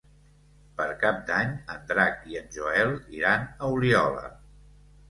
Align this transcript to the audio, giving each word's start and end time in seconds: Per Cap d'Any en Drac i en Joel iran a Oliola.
Per 0.79 0.87
Cap 1.03 1.19
d'Any 1.27 1.53
en 1.75 1.85
Drac 1.93 2.27
i 2.33 2.41
en 2.41 2.51
Joel 2.59 2.99
iran 3.21 3.47
a 3.47 3.73
Oliola. 3.79 4.27